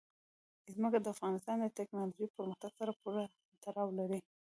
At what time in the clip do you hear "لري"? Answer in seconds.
3.99-4.19